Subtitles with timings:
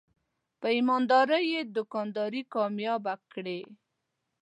[0.59, 3.59] په ایماندارۍ یې دوکانداري کامیابه کړې.